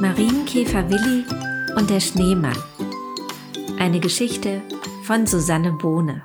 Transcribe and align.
Marienkäfer 0.00 0.88
Willi 0.90 1.24
und 1.76 1.90
der 1.90 1.98
Schneemann. 1.98 2.56
Eine 3.80 3.98
Geschichte 3.98 4.62
von 5.02 5.26
Susanne 5.26 5.72
Bohne. 5.72 6.22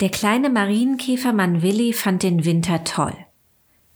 Der 0.00 0.08
kleine 0.08 0.48
Marienkäfermann 0.48 1.60
Willi 1.60 1.92
fand 1.92 2.22
den 2.22 2.46
Winter 2.46 2.84
toll. 2.84 3.14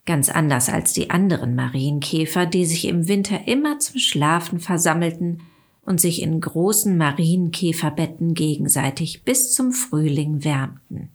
Ganz 0.05 0.29
anders 0.29 0.69
als 0.69 0.93
die 0.93 1.09
anderen 1.09 1.55
Marienkäfer, 1.55 2.45
die 2.45 2.67
sich 2.67 2.85
im 2.85 3.09
Winter 3.09 3.49
immer 3.49 3.79
zum 3.79 3.99
Schlafen 3.99 4.61
versammelten 4.61 5.41
und 5.81 6.03
sich 6.03 6.21
in 6.21 6.39
großen 6.39 6.99
Marienkäferbetten 6.99 8.35
gegenseitig 8.35 9.23
bis 9.25 9.55
zum 9.55 9.73
Frühling 9.73 10.45
wärmten. 10.45 11.09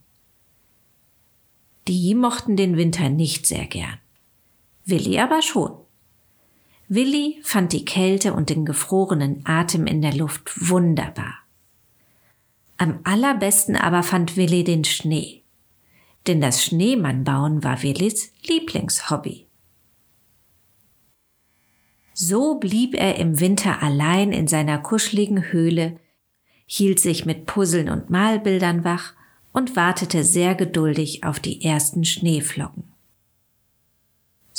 Die 1.88 2.16
mochten 2.16 2.56
den 2.56 2.76
Winter 2.76 3.10
nicht 3.10 3.46
sehr 3.46 3.68
gern. 3.68 4.00
Willi 4.84 5.20
aber 5.20 5.44
schon. 5.44 5.81
Willi 6.94 7.40
fand 7.42 7.72
die 7.72 7.86
Kälte 7.86 8.34
und 8.34 8.50
den 8.50 8.66
gefrorenen 8.66 9.46
Atem 9.46 9.88
in 9.88 10.02
der 10.02 10.14
Luft 10.14 10.52
wunderbar. 10.70 11.36
Am 12.76 13.00
allerbesten 13.06 13.78
aber 13.78 14.04
fand 14.04 14.36
Willi 14.36 14.66
den 14.66 14.84
Schnee. 14.84 15.44
Denn 16.28 16.42
das 16.42 16.62
Schneemannbauen 16.66 17.64
war 17.64 17.82
Willis 17.82 18.34
Lieblingshobby. 18.46 19.48
So 22.14 22.56
blieb 22.56 22.94
er 22.94 23.16
im 23.20 23.40
Winter 23.40 23.82
allein 23.82 24.34
in 24.34 24.48
seiner 24.50 24.78
kuscheligen 24.78 25.50
Höhle, 25.54 25.98
hielt 26.66 27.00
sich 27.00 27.26
mit 27.26 27.46
Puzzeln 27.46 27.88
und 27.88 28.10
Malbildern 28.10 28.84
wach 28.84 29.14
und 29.54 29.78
wartete 29.78 30.26
sehr 30.26 30.56
geduldig 30.56 31.24
auf 31.24 31.40
die 31.40 31.64
ersten 31.64 32.04
Schneeflocken. 32.04 32.91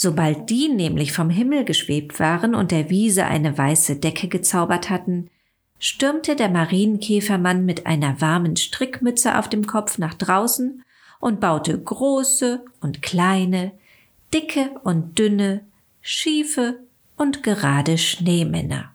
Sobald 0.03 0.51
die 0.51 0.69
nämlich 0.69 1.13
vom 1.13 1.31
Himmel 1.31 1.65
geschwebt 1.65 2.19
waren 2.19 2.57
und 2.57 2.73
der 2.73 2.91
Wiese 2.91 3.25
eine 3.25 3.57
weiße 3.57 4.01
Decke 4.01 4.27
gezaubert 4.27 4.91
hatten, 4.91 5.31
stürmte 5.79 6.35
der 6.35 6.49
Marienkäfermann 6.49 7.65
mit 7.65 7.87
einer 7.87 8.21
warmen 8.21 8.57
Strickmütze 8.57 9.39
auf 9.39 9.49
dem 9.49 9.65
Kopf 9.65 9.99
nach 9.99 10.15
draußen 10.15 10.83
und 11.21 11.39
baute 11.39 11.81
große 11.81 12.65
und 12.81 13.01
kleine, 13.01 13.71
dicke 14.35 14.73
und 14.83 15.21
dünne, 15.21 15.65
schiefe 16.01 16.81
und 17.17 17.45
gerade 17.45 17.97
Schneemänner. 17.97 18.91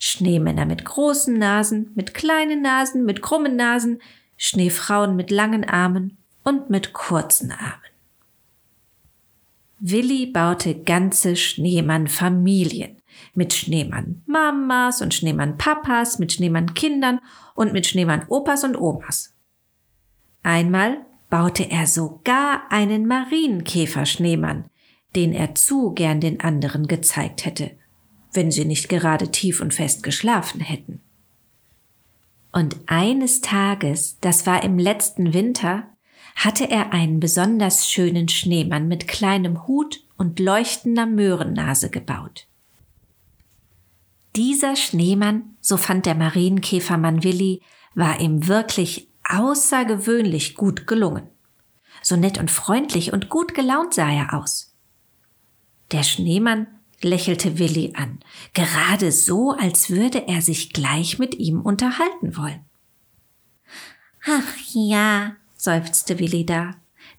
Schneemänner 0.00 0.66
mit 0.66 0.84
großen 0.84 1.38
Nasen, 1.38 1.92
mit 1.94 2.12
kleinen 2.12 2.60
Nasen, 2.60 3.04
mit 3.04 3.22
krummen 3.22 3.54
Nasen, 3.54 4.02
Schneefrauen 4.36 5.14
mit 5.14 5.30
langen 5.30 5.62
Armen 5.62 6.18
und 6.42 6.70
mit 6.70 6.92
kurzen 6.92 7.52
Armen. 7.52 7.85
Willi 9.78 10.26
baute 10.26 10.74
ganze 10.74 11.36
Schneemann-Familien 11.36 13.02
mit 13.34 13.52
Schneemann-Mamas 13.52 15.02
und 15.02 15.14
Schneemann-Papas, 15.14 16.18
mit 16.18 16.32
Schneemann-Kindern 16.32 17.20
und 17.54 17.72
mit 17.72 17.86
Schneemann-Opas 17.86 18.64
und 18.64 18.76
Omas. 18.76 19.34
Einmal 20.42 21.04
baute 21.28 21.70
er 21.70 21.86
sogar 21.86 22.70
einen 22.70 23.06
Marienkäfer-Schneemann, 23.06 24.66
den 25.14 25.32
er 25.32 25.54
zu 25.54 25.92
gern 25.92 26.20
den 26.20 26.40
anderen 26.40 26.86
gezeigt 26.86 27.44
hätte, 27.44 27.72
wenn 28.32 28.50
sie 28.50 28.64
nicht 28.64 28.88
gerade 28.88 29.30
tief 29.30 29.60
und 29.60 29.74
fest 29.74 30.02
geschlafen 30.02 30.60
hätten. 30.60 31.00
Und 32.52 32.76
eines 32.86 33.42
Tages, 33.42 34.18
das 34.20 34.46
war 34.46 34.62
im 34.62 34.78
letzten 34.78 35.34
Winter, 35.34 35.95
hatte 36.36 36.70
er 36.70 36.92
einen 36.92 37.18
besonders 37.18 37.90
schönen 37.90 38.28
Schneemann 38.28 38.86
mit 38.86 39.08
kleinem 39.08 39.66
Hut 39.66 40.04
und 40.16 40.38
leuchtender 40.38 41.06
Möhrennase 41.06 41.90
gebaut. 41.90 42.46
Dieser 44.36 44.76
Schneemann, 44.76 45.56
so 45.62 45.78
fand 45.78 46.04
der 46.04 46.14
Marienkäfermann 46.14 47.24
Willi, 47.24 47.62
war 47.94 48.20
ihm 48.20 48.46
wirklich 48.46 49.08
außergewöhnlich 49.24 50.54
gut 50.54 50.86
gelungen. 50.86 51.26
So 52.02 52.16
nett 52.16 52.38
und 52.38 52.50
freundlich 52.50 53.14
und 53.14 53.30
gut 53.30 53.54
gelaunt 53.54 53.94
sah 53.94 54.12
er 54.12 54.34
aus. 54.34 54.74
Der 55.90 56.02
Schneemann 56.02 56.66
lächelte 57.00 57.58
Willi 57.58 57.94
an, 57.96 58.20
gerade 58.52 59.10
so, 59.10 59.52
als 59.52 59.88
würde 59.88 60.28
er 60.28 60.42
sich 60.42 60.74
gleich 60.74 61.18
mit 61.18 61.34
ihm 61.34 61.62
unterhalten 61.62 62.36
wollen. 62.36 62.64
Ach 64.26 64.56
ja, 64.74 65.36
seufzte 65.56 66.18
Willi 66.18 66.46
da, 66.46 66.74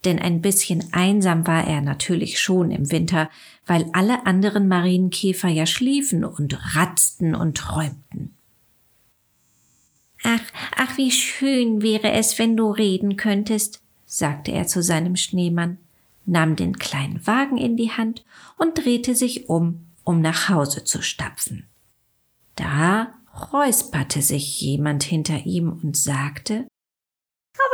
denn 0.06 0.20
ein 0.20 0.42
bisschen 0.42 0.94
einsam 0.94 1.48
war 1.48 1.66
er 1.66 1.82
natürlich 1.82 2.40
schon 2.40 2.72
im 2.72 2.92
Winter, 2.92 3.30
weil 3.66 3.90
alle 3.94 4.26
anderen 4.26 4.68
Marienkäfer 4.68 5.50
ja 5.50 5.66
schliefen 5.66 6.24
und 6.24 6.76
ratzten 6.76 7.36
und 7.36 7.58
träumten. 7.58 8.36
Ach, 10.24 10.42
ach, 10.76 10.98
wie 10.98 11.12
schön 11.12 11.82
wäre 11.82 12.12
es, 12.12 12.40
wenn 12.40 12.58
du 12.58 12.72
reden 12.72 13.18
könntest, 13.18 13.82
sagte 14.06 14.52
er 14.52 14.68
zu 14.68 14.82
seinem 14.82 15.16
Schneemann, 15.16 15.78
nahm 16.26 16.56
den 16.56 16.78
kleinen 16.78 17.26
Wagen 17.26 17.58
in 17.58 17.78
die 17.78 17.92
Hand 17.92 18.26
und 18.58 18.78
drehte 18.78 19.16
sich 19.16 19.50
um, 19.50 19.86
um 20.04 20.22
nach 20.22 20.50
Hause 20.50 20.84
zu 20.84 21.02
stapfen. 21.02 21.68
Da 22.56 23.14
räusperte 23.54 24.22
sich 24.22 24.60
jemand 24.62 25.04
hinter 25.04 25.46
ihm 25.46 25.80
und 25.84 25.96
sagte 25.96 26.68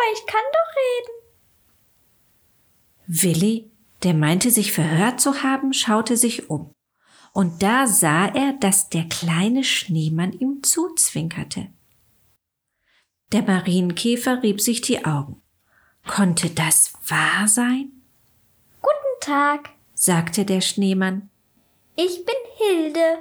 aber 0.03 0.13
ich 0.13 0.25
kann 0.25 0.41
doch 0.51 0.75
reden. 0.81 1.23
Willi, 3.05 3.71
der 4.03 4.13
meinte 4.13 4.51
sich 4.51 4.71
verhört 4.71 5.21
zu 5.21 5.43
haben, 5.43 5.73
schaute 5.73 6.17
sich 6.17 6.49
um. 6.49 6.73
Und 7.33 7.63
da 7.63 7.87
sah 7.87 8.27
er, 8.27 8.53
dass 8.53 8.89
der 8.89 9.05
kleine 9.05 9.63
Schneemann 9.63 10.33
ihm 10.33 10.61
zuzwinkerte. 10.61 11.69
Der 13.31 13.41
Marienkäfer 13.41 14.43
rieb 14.43 14.61
sich 14.61 14.81
die 14.81 15.03
Augen. 15.05 15.41
Konnte 16.05 16.49
das 16.49 16.93
wahr 17.07 17.47
sein? 17.47 17.91
Guten 18.81 19.21
Tag, 19.21 19.71
sagte 19.95 20.45
der 20.45 20.61
Schneemann. 20.61 21.29
Ich 21.95 22.25
bin 22.25 22.35
Hilde. 22.57 23.19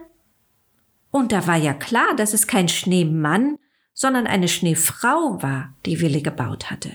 Und 1.11 1.33
da 1.33 1.47
war 1.47 1.57
ja 1.57 1.73
klar, 1.73 2.15
dass 2.17 2.35
es 2.35 2.47
kein 2.47 2.69
Schneemann, 2.69 3.59
sondern 4.03 4.27
eine 4.27 4.49
Schneefrau 4.49 5.41
war, 5.43 5.77
die 5.87 6.01
Willi 6.01 6.23
gebaut 6.23 6.73
hatte. 6.73 6.91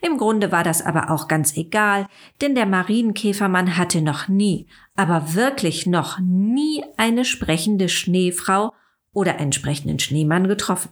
Im 0.00 0.16
Grunde 0.16 0.50
war 0.50 0.64
das 0.64 0.80
aber 0.80 1.10
auch 1.10 1.28
ganz 1.28 1.58
egal, 1.58 2.06
denn 2.40 2.54
der 2.54 2.64
Marienkäfermann 2.64 3.76
hatte 3.76 4.00
noch 4.00 4.28
nie, 4.28 4.66
aber 4.96 5.34
wirklich 5.34 5.84
noch 5.84 6.18
nie 6.20 6.82
eine 6.96 7.26
sprechende 7.26 7.90
Schneefrau 7.90 8.72
oder 9.12 9.36
einen 9.36 9.52
sprechenden 9.52 9.98
Schneemann 9.98 10.48
getroffen. 10.48 10.88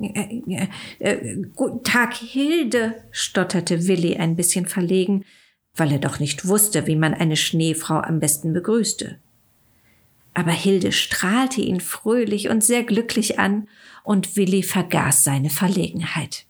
Äh, 0.00 0.42
äh, 0.48 0.68
äh, 0.98 1.36
guten 1.54 1.84
Tag, 1.84 2.14
Hilde, 2.14 2.96
stotterte 3.12 3.86
Willi 3.86 4.16
ein 4.16 4.34
bisschen 4.34 4.66
verlegen, 4.66 5.24
weil 5.76 5.92
er 5.92 6.00
doch 6.00 6.18
nicht 6.18 6.48
wusste, 6.48 6.88
wie 6.88 6.96
man 6.96 7.14
eine 7.14 7.36
Schneefrau 7.36 8.00
am 8.00 8.18
besten 8.18 8.52
begrüßte 8.52 9.20
aber 10.38 10.52
Hilde 10.52 10.92
strahlte 10.92 11.60
ihn 11.60 11.80
fröhlich 11.80 12.48
und 12.48 12.62
sehr 12.62 12.84
glücklich 12.84 13.40
an, 13.40 13.66
und 14.08 14.36
Willi 14.36 14.62
vergaß 14.62 15.22
seine 15.22 15.50
Verlegenheit. 15.50 16.46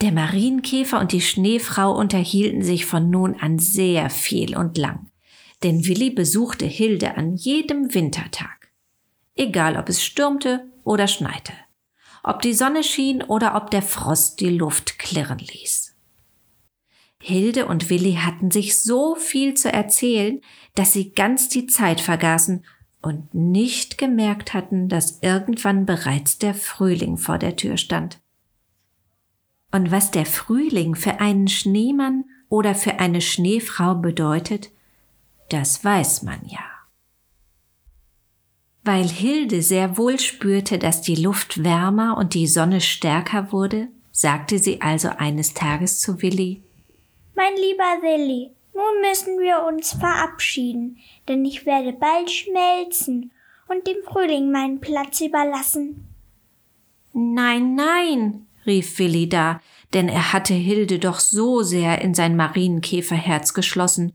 Der 0.00 0.12
Marienkäfer 0.12 0.98
und 0.98 1.12
die 1.12 1.20
Schneefrau 1.20 1.94
unterhielten 1.94 2.62
sich 2.62 2.86
von 2.86 3.10
nun 3.10 3.34
an 3.38 3.58
sehr 3.58 4.08
viel 4.08 4.56
und 4.56 4.78
lang, 4.78 5.10
denn 5.62 5.84
Willi 5.84 6.08
besuchte 6.08 6.64
Hilde 6.64 7.18
an 7.18 7.34
jedem 7.34 7.92
Wintertag. 7.92 8.72
Egal 9.34 9.76
ob 9.76 9.90
es 9.90 10.02
stürmte 10.02 10.64
oder 10.84 11.06
schneite, 11.06 11.52
ob 12.22 12.40
die 12.40 12.54
Sonne 12.54 12.82
schien 12.82 13.22
oder 13.22 13.54
ob 13.54 13.70
der 13.70 13.82
Frost 13.82 14.40
die 14.40 14.48
Luft 14.48 14.98
klirren 14.98 15.40
ließ. 15.40 15.96
Hilde 17.20 17.66
und 17.66 17.90
Willi 17.90 18.14
hatten 18.14 18.50
sich 18.50 18.80
so 18.80 19.16
viel 19.16 19.52
zu 19.52 19.70
erzählen, 19.70 20.40
dass 20.74 20.94
sie 20.94 21.12
ganz 21.12 21.50
die 21.50 21.66
Zeit 21.66 22.00
vergaßen 22.00 22.64
und 23.00 23.34
nicht 23.34 23.98
gemerkt 23.98 24.54
hatten, 24.54 24.88
dass 24.88 25.22
irgendwann 25.22 25.86
bereits 25.86 26.38
der 26.38 26.54
Frühling 26.54 27.16
vor 27.16 27.38
der 27.38 27.56
Tür 27.56 27.76
stand. 27.76 28.20
Und 29.70 29.90
was 29.90 30.10
der 30.10 30.26
Frühling 30.26 30.94
für 30.94 31.20
einen 31.20 31.48
Schneemann 31.48 32.24
oder 32.48 32.74
für 32.74 32.98
eine 32.98 33.20
Schneefrau 33.20 33.94
bedeutet, 33.94 34.70
das 35.50 35.84
weiß 35.84 36.22
man 36.22 36.40
ja. 36.46 36.64
Weil 38.84 39.06
Hilde 39.06 39.60
sehr 39.62 39.98
wohl 39.98 40.18
spürte, 40.18 40.78
dass 40.78 41.02
die 41.02 41.16
Luft 41.16 41.62
wärmer 41.62 42.16
und 42.16 42.34
die 42.34 42.46
Sonne 42.46 42.80
stärker 42.80 43.52
wurde, 43.52 43.88
sagte 44.12 44.58
sie 44.58 44.80
also 44.80 45.10
eines 45.10 45.52
Tages 45.52 46.00
zu 46.00 46.22
Willi, 46.22 46.62
mein 47.34 47.54
lieber 47.54 48.02
Willi, 48.02 48.50
nun 48.78 49.00
müssen 49.00 49.40
wir 49.40 49.64
uns 49.66 49.92
verabschieden, 49.92 50.98
denn 51.26 51.44
ich 51.44 51.66
werde 51.66 51.92
bald 51.92 52.30
schmelzen 52.30 53.32
und 53.68 53.86
dem 53.86 53.96
Frühling 54.04 54.52
meinen 54.52 54.80
Platz 54.80 55.20
überlassen. 55.20 56.06
Nein, 57.12 57.74
nein, 57.74 58.46
rief 58.66 58.98
Willi 58.98 59.28
da, 59.28 59.60
denn 59.94 60.08
er 60.08 60.32
hatte 60.32 60.54
Hilde 60.54 61.00
doch 61.00 61.18
so 61.18 61.62
sehr 61.62 62.00
in 62.00 62.14
sein 62.14 62.36
Marienkäferherz 62.36 63.52
geschlossen, 63.52 64.12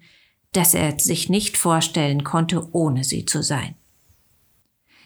dass 0.54 0.74
er 0.74 0.98
sich 0.98 1.30
nicht 1.30 1.58
vorstellen 1.58 2.24
konnte, 2.24 2.70
ohne 2.72 3.04
sie 3.04 3.26
zu 3.26 3.44
sein. 3.44 3.76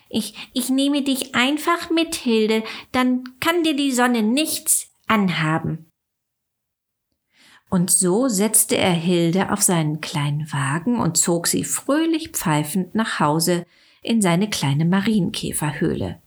Ich, 0.09 0.35
ich 0.53 0.69
nehme 0.69 1.01
dich 1.01 1.33
einfach 1.35 1.89
mit, 1.89 2.15
Hilde, 2.15 2.63
dann 2.91 3.23
kann 3.39 3.63
dir 3.63 3.75
die 3.75 3.91
Sonne 3.91 4.21
nichts 4.21 4.89
anhaben. 5.07 5.86
Und 7.69 7.91
so 7.91 8.29
setzte 8.29 8.77
er 8.77 8.93
Hilde 8.93 9.51
auf 9.51 9.61
seinen 9.61 9.99
kleinen 9.99 10.51
Wagen 10.53 10.99
und 10.99 11.17
zog 11.17 11.47
sie 11.47 11.63
fröhlich 11.63 12.29
pfeifend 12.29 12.95
nach 12.95 13.19
Hause 13.19 13.65
in 14.01 14.21
seine 14.21 14.49
kleine 14.49 14.85
Marienkäferhöhle. 14.85 16.21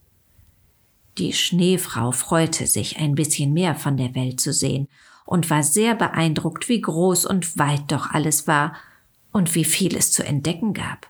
Die 1.17 1.33
Schneefrau 1.33 2.11
freute 2.11 2.67
sich, 2.67 2.99
ein 2.99 3.15
bisschen 3.15 3.53
mehr 3.53 3.75
von 3.75 3.97
der 3.97 4.15
Welt 4.15 4.39
zu 4.39 4.53
sehen 4.53 4.87
und 5.25 5.49
war 5.49 5.63
sehr 5.63 5.95
beeindruckt, 5.95 6.69
wie 6.69 6.81
groß 6.81 7.25
und 7.25 7.57
weit 7.57 7.91
doch 7.91 8.11
alles 8.11 8.47
war 8.47 8.75
und 9.31 9.55
wie 9.55 9.65
viel 9.65 9.95
es 9.95 10.11
zu 10.11 10.23
entdecken 10.23 10.73
gab. 10.73 11.09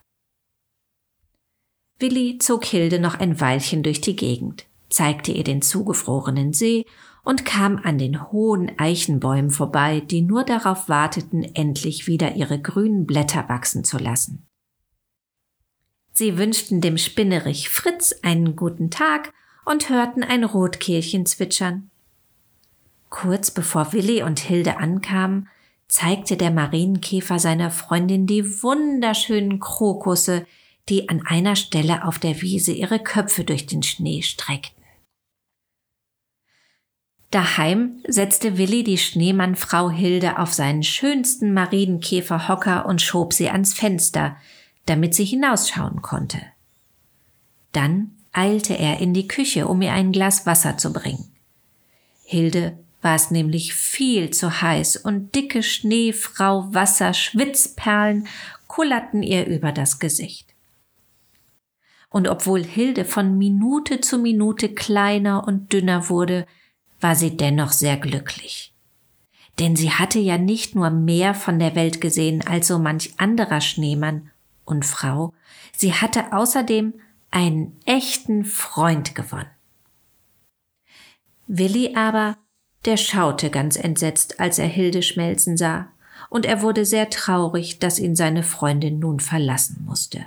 Willi 1.99 2.39
zog 2.39 2.65
Hilde 2.65 2.99
noch 2.99 3.15
ein 3.15 3.39
Weilchen 3.39 3.83
durch 3.83 4.01
die 4.01 4.15
Gegend, 4.15 4.65
zeigte 4.89 5.31
ihr 5.31 5.43
den 5.43 5.61
zugefrorenen 5.61 6.53
See 6.53 6.85
und 7.23 7.45
kam 7.45 7.77
an 7.77 7.97
den 7.97 8.31
hohen 8.31 8.71
Eichenbäumen 8.79 9.51
vorbei, 9.51 9.99
die 9.99 10.21
nur 10.21 10.43
darauf 10.43 10.89
warteten, 10.89 11.43
endlich 11.43 12.07
wieder 12.07 12.35
ihre 12.35 12.59
grünen 12.59 13.05
Blätter 13.05 13.47
wachsen 13.47 13.83
zu 13.83 13.97
lassen. 13.97 14.47
Sie 16.13 16.37
wünschten 16.37 16.81
dem 16.81 16.97
Spinnerich 16.97 17.69
Fritz 17.69 18.13
einen 18.21 18.55
guten 18.55 18.89
Tag 18.89 19.33
und 19.65 19.89
hörten 19.89 20.23
ein 20.23 20.43
Rotkehlchen 20.43 21.25
zwitschern. 21.25 21.89
Kurz 23.09 23.51
bevor 23.51 23.93
Willi 23.93 24.23
und 24.23 24.39
Hilde 24.39 24.77
ankamen, 24.77 25.47
zeigte 25.87 26.37
der 26.37 26.51
Marienkäfer 26.51 27.37
seiner 27.37 27.69
Freundin 27.69 28.25
die 28.25 28.63
wunderschönen 28.63 29.59
Krokusse, 29.59 30.45
die 30.89 31.09
an 31.09 31.21
einer 31.25 31.55
Stelle 31.55 32.05
auf 32.05 32.17
der 32.19 32.41
Wiese 32.41 32.71
ihre 32.71 32.99
Köpfe 32.99 33.43
durch 33.43 33.65
den 33.65 33.83
Schnee 33.83 34.21
streckten. 34.21 34.80
Daheim 37.31 38.03
setzte 38.05 38.57
Willi 38.57 38.83
die 38.83 38.97
Schneemannfrau 38.97 39.89
Hilde 39.89 40.37
auf 40.37 40.53
seinen 40.53 40.83
schönsten 40.83 41.53
Marienkäferhocker 41.53 42.85
und 42.85 43.01
schob 43.01 43.31
sie 43.31 43.49
ans 43.49 43.73
Fenster, 43.73 44.35
damit 44.85 45.15
sie 45.15 45.23
hinausschauen 45.23 46.01
konnte. 46.01 46.41
Dann 47.71 48.11
eilte 48.33 48.77
er 48.77 48.99
in 48.99 49.13
die 49.13 49.29
Küche, 49.29 49.67
um 49.67 49.81
ihr 49.81 49.93
ein 49.93 50.11
Glas 50.11 50.45
Wasser 50.45 50.77
zu 50.77 50.91
bringen. 50.91 51.31
Hilde 52.25 52.77
war 53.01 53.15
es 53.15 53.31
nämlich 53.31 53.73
viel 53.73 54.31
zu 54.31 54.61
heiß 54.61 54.97
und 54.97 55.33
dicke 55.33 55.63
Schneefrau 55.63 56.73
Wasser 56.73 57.13
Schwitzperlen 57.13 58.27
kullerten 58.67 59.23
ihr 59.23 59.47
über 59.47 59.71
das 59.71 59.99
Gesicht. 59.99 60.53
Und 62.09 62.27
obwohl 62.27 62.61
Hilde 62.63 63.05
von 63.05 63.37
Minute 63.37 64.01
zu 64.01 64.17
Minute 64.17 64.73
kleiner 64.73 65.47
und 65.47 65.71
dünner 65.71 66.09
wurde, 66.09 66.45
war 67.01 67.15
sie 67.15 67.35
dennoch 67.35 67.71
sehr 67.71 67.97
glücklich. 67.97 68.73
Denn 69.59 69.75
sie 69.75 69.91
hatte 69.91 70.19
ja 70.19 70.37
nicht 70.37 70.75
nur 70.75 70.89
mehr 70.89 71.33
von 71.33 71.59
der 71.59 71.75
Welt 71.75 71.99
gesehen 71.99 72.45
als 72.47 72.67
so 72.67 72.79
manch 72.79 73.13
anderer 73.17 73.61
Schneemann 73.61 74.31
und 74.63 74.85
Frau, 74.85 75.33
sie 75.75 75.93
hatte 75.93 76.31
außerdem 76.31 76.93
einen 77.31 77.77
echten 77.85 78.45
Freund 78.45 79.15
gewonnen. 79.15 79.49
Willi 81.47 81.95
aber, 81.95 82.37
der 82.85 82.97
schaute 82.97 83.49
ganz 83.49 83.75
entsetzt, 83.75 84.39
als 84.39 84.57
er 84.57 84.67
Hilde 84.67 85.03
schmelzen 85.03 85.57
sah, 85.57 85.89
und 86.29 86.45
er 86.45 86.61
wurde 86.61 86.85
sehr 86.85 87.09
traurig, 87.09 87.79
dass 87.79 87.99
ihn 87.99 88.15
seine 88.15 88.43
Freundin 88.43 88.99
nun 88.99 89.19
verlassen 89.19 89.83
musste. 89.85 90.25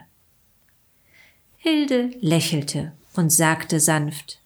Hilde 1.57 2.11
lächelte 2.21 2.93
und 3.15 3.31
sagte 3.31 3.81
sanft 3.81 4.39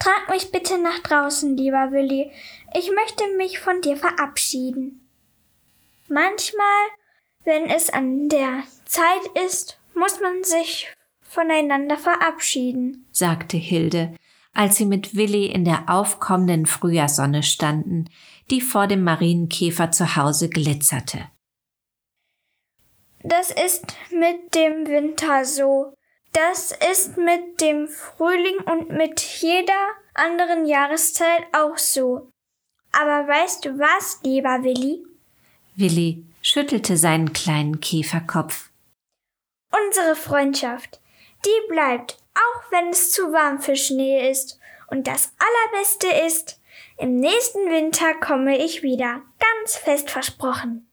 Trag 0.00 0.28
mich 0.30 0.50
bitte 0.50 0.78
nach 0.78 0.98
draußen, 1.00 1.56
lieber 1.56 1.92
Willi. 1.92 2.32
Ich 2.74 2.90
möchte 2.90 3.24
mich 3.36 3.60
von 3.60 3.80
dir 3.82 3.96
verabschieden. 3.96 5.06
Manchmal, 6.08 6.86
wenn 7.44 7.66
es 7.66 7.90
an 7.90 8.28
der 8.28 8.64
Zeit 8.86 9.46
ist, 9.46 9.78
muss 9.94 10.20
man 10.20 10.42
sich 10.42 10.88
voneinander 11.20 11.96
verabschieden, 11.96 13.06
sagte 13.12 13.56
Hilde, 13.56 14.14
als 14.52 14.76
sie 14.76 14.86
mit 14.86 15.14
Willi 15.14 15.46
in 15.46 15.64
der 15.64 15.84
aufkommenden 15.88 16.66
Frühjahrssonne 16.66 17.42
standen, 17.42 18.10
die 18.50 18.60
vor 18.60 18.86
dem 18.88 19.04
Marienkäfer 19.04 19.92
zu 19.92 20.16
Hause 20.16 20.48
glitzerte. 20.48 21.30
Das 23.22 23.50
ist 23.50 23.94
mit 24.10 24.54
dem 24.54 24.86
Winter 24.88 25.44
so. 25.44 25.92
Das 26.32 26.72
ist 26.90 27.16
mit 27.16 27.60
dem 27.60 27.88
Frühling 27.88 28.58
und 28.58 28.90
mit 28.90 29.20
jeder 29.20 29.88
anderen 30.14 30.64
Jahreszeit 30.64 31.42
auch 31.52 31.76
so. 31.76 32.30
Aber 32.92 33.26
weißt 33.26 33.64
du 33.64 33.78
was, 33.78 34.20
lieber 34.22 34.62
Willi? 34.62 35.04
Willi 35.76 36.24
schüttelte 36.42 36.96
seinen 36.96 37.32
kleinen 37.32 37.80
Käferkopf. 37.80 38.70
Unsere 39.72 40.16
Freundschaft, 40.16 41.00
die 41.44 41.68
bleibt, 41.68 42.18
auch 42.34 42.70
wenn 42.70 42.88
es 42.88 43.12
zu 43.12 43.32
warm 43.32 43.60
für 43.60 43.76
Schnee 43.76 44.30
ist. 44.30 44.58
Und 44.88 45.06
das 45.06 45.32
Allerbeste 45.38 46.08
ist, 46.26 46.60
im 46.98 47.16
nächsten 47.16 47.70
Winter 47.70 48.14
komme 48.14 48.58
ich 48.58 48.82
wieder, 48.82 49.22
ganz 49.38 49.76
fest 49.76 50.10
versprochen. 50.10 50.89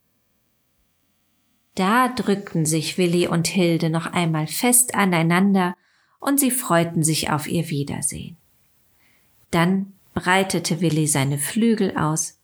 Da 1.78 2.08
drückten 2.08 2.66
sich 2.66 2.98
Willi 2.98 3.28
und 3.28 3.46
Hilde 3.46 3.88
noch 3.88 4.06
einmal 4.06 4.48
fest 4.48 4.96
aneinander 4.96 5.76
und 6.18 6.40
sie 6.40 6.50
freuten 6.50 7.04
sich 7.04 7.30
auf 7.30 7.46
ihr 7.46 7.70
Wiedersehen. 7.70 8.36
Dann 9.52 9.92
breitete 10.12 10.80
Willi 10.80 11.06
seine 11.06 11.38
Flügel 11.38 11.96
aus, 11.96 12.40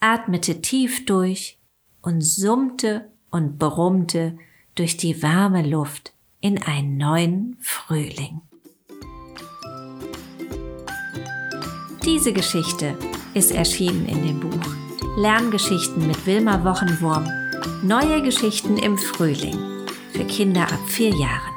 atmete 0.00 0.62
tief 0.62 1.06
durch 1.06 1.60
und 2.02 2.22
summte 2.22 3.08
und 3.30 3.56
brummte 3.56 4.36
durch 4.74 4.96
die 4.96 5.22
warme 5.22 5.62
Luft 5.62 6.12
in 6.40 6.60
einen 6.60 6.96
neuen 6.96 7.58
Frühling. 7.60 8.40
Diese 12.04 12.32
Geschichte 12.32 12.98
ist 13.32 13.52
erschienen 13.52 14.08
in 14.08 14.26
dem 14.26 14.40
Buch 14.40 14.74
Lerngeschichten 15.16 16.04
mit 16.08 16.26
Wilma 16.26 16.64
Wochenwurm 16.64 17.41
Neue 17.84 18.22
Geschichten 18.22 18.78
im 18.78 18.96
Frühling 18.96 19.58
für 20.12 20.24
Kinder 20.24 20.62
ab 20.62 20.78
vier 20.86 21.10
Jahren. 21.10 21.51